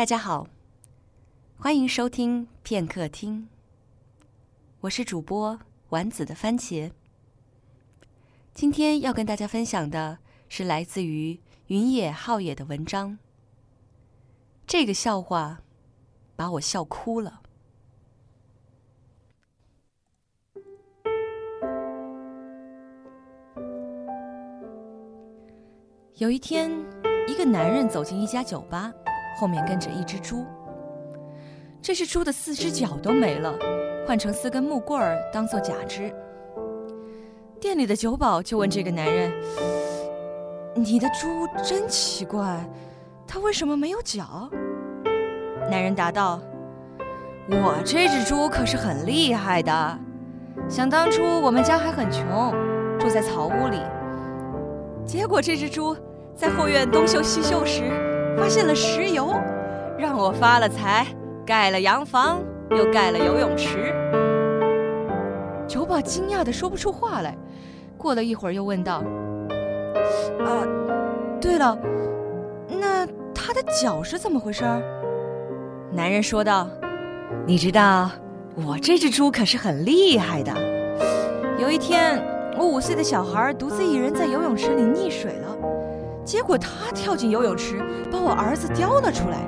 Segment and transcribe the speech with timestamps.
[0.00, 0.46] 大家好，
[1.58, 3.46] 欢迎收听片刻听。
[4.80, 5.60] 我是主播
[5.90, 6.90] 丸子的番茄。
[8.54, 10.16] 今天要跟大家分享的
[10.48, 13.18] 是来自于云野浩野的文章。
[14.66, 15.60] 这个笑话
[16.34, 17.42] 把我笑哭了。
[26.14, 26.70] 有一天，
[27.28, 28.90] 一个男人走进一家酒吧，
[29.36, 30.44] 后面跟着一只猪。
[31.82, 33.54] 这只猪的四只脚都没了，
[34.06, 36.14] 换成四根木棍儿当做假肢。
[37.60, 39.32] 店里的酒保就问这个男人
[40.74, 42.58] ：“你的猪真奇怪，
[43.26, 44.50] 它为什么没有脚？”
[45.70, 46.40] 男人答道
[47.48, 49.98] ：“我这只猪可是很厉害的。
[50.68, 52.52] 想当初我们家还很穷，
[52.98, 53.80] 住在草屋里，
[55.06, 55.96] 结果这只猪……”
[56.32, 57.82] 在后院东修西修时，
[58.36, 59.34] 发现了石油，
[59.98, 61.06] 让我发了财，
[61.46, 63.94] 盖了洋房，又盖了游泳池。
[65.68, 67.36] 酒保惊讶的说不出话来，
[67.96, 69.04] 过了一会儿又问道
[70.44, 70.66] ：“啊，
[71.40, 71.78] 对了，
[72.68, 74.64] 那他的脚是怎么回事？”
[75.92, 76.68] 男人说道
[77.46, 78.10] ：“你知道，
[78.56, 80.52] 我这只猪可是很厉害的。
[81.58, 82.20] 有一天，
[82.58, 85.56] 我五岁的小孩独自一人在游泳池里溺水了。”
[86.30, 89.38] 结果他跳进游泳池，把我儿子叼了出来，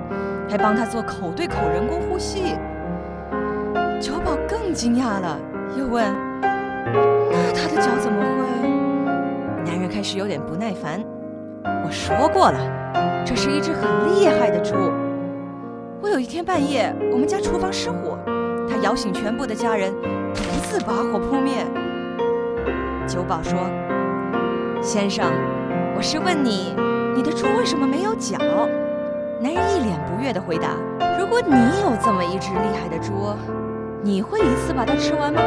[0.50, 2.56] 还帮他做口对口人工呼吸。
[4.00, 5.38] 酒保更惊讶了，
[5.78, 6.04] 又问
[6.42, 8.68] ：“那他的脚怎么会？”
[9.64, 11.00] 男人开始有点不耐烦。
[11.84, 12.58] 我说过了，
[13.24, 14.74] 这是一只很厉害的猪。
[16.00, 18.18] 我有一天半夜，我们家厨房失火，
[18.68, 19.94] 他摇醒全部的家人，
[20.34, 21.64] 独自把火扑灭。
[23.06, 23.56] 酒保说
[24.82, 25.32] ：“先生。”
[25.94, 26.74] 我是问你，
[27.14, 28.36] 你的猪为什么没有脚？
[29.40, 30.70] 男人一脸不悦地回答
[31.18, 33.34] ：“如果你有这么一只厉害的猪，
[34.02, 35.40] 你会一次把它吃完吗？”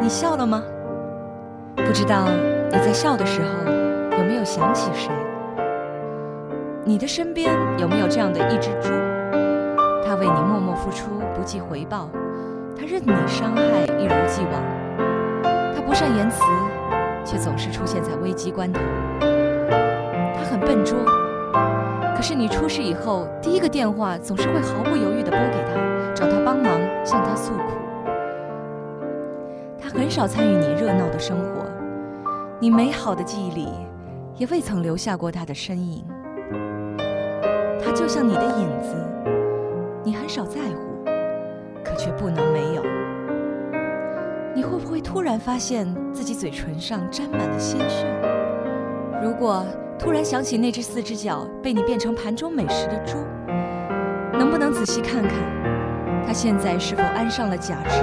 [0.00, 0.62] 你笑了吗？
[1.76, 2.26] 不知道
[2.70, 3.48] 你在笑的时候
[4.18, 5.10] 有没有想起谁？
[6.84, 8.88] 你的身边有没有这样的一只猪？
[10.04, 12.08] 它为你默默付出，不计回报；
[12.76, 14.60] 它任你伤害，一如既往；
[15.74, 16.42] 它不善言辞。
[17.30, 18.80] 却总是出现在危机关头。
[20.34, 20.98] 他很笨拙，
[22.16, 26.72] 可是你出事以后，第一个电话总是会毫不犹豫地拨给他，找他帮忙，
[27.04, 27.62] 向他诉苦。
[29.80, 31.64] 他很少参与你热闹的生活，
[32.58, 33.68] 你美好的记忆里
[34.36, 36.04] 也未曾留下过他的身影。
[37.80, 38.96] 他就像你的影子，
[40.02, 41.04] 你很少在乎，
[41.84, 42.82] 可却不能没有。
[44.60, 48.06] 你会不会突然发现自己嘴唇上沾满了鲜血？
[49.22, 49.64] 如果
[49.98, 53.16] 突然想起那只四只脚被你变成盘中美食的猪，
[54.38, 55.32] 能不能仔细看看，
[56.26, 58.00] 它现在是否安上了假肢，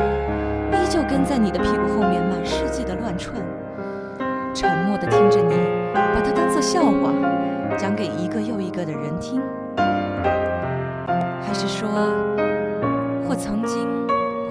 [0.82, 3.36] 依旧跟在你的屁股后面满世界的乱窜，
[4.52, 5.54] 沉默地听着你
[5.94, 7.14] 把它当作笑话
[7.78, 9.40] 讲给一个又一个的人听？
[11.40, 11.88] 还是说，
[13.30, 13.88] 或曾经，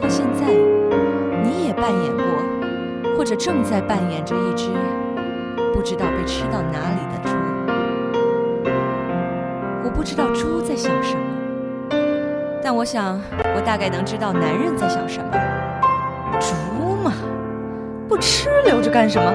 [0.00, 0.75] 或现在？
[1.76, 2.24] 扮演过，
[3.16, 4.70] 或者正在扮演着一只
[5.72, 7.36] 不知道被吃到哪里的猪。
[9.84, 11.20] 我不知道猪在想什么，
[12.62, 13.20] 但我想
[13.54, 15.30] 我大概能知道男人在想什么。
[16.40, 16.54] 猪
[17.04, 17.12] 嘛，
[18.08, 19.32] 不吃留着干什么？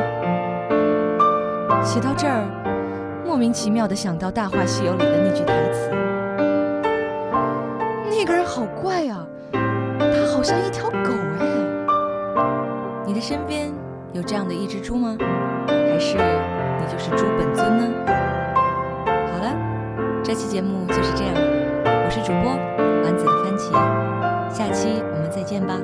[1.84, 2.44] 写到这儿，
[3.26, 5.90] 莫名其妙的想到《大话西游》里的那句台词
[8.10, 11.48] ：“那个人好怪啊，他好像一条狗哎。”
[13.22, 13.72] 身边
[14.14, 15.16] 有这样的一只猪吗？
[15.68, 17.88] 还是你就是猪本尊呢？
[19.06, 19.56] 好了，
[20.24, 21.34] 这期节目就是这样。
[21.36, 22.52] 我是主播
[23.04, 23.72] 丸子的番茄，
[24.52, 25.78] 下期我们再见吧。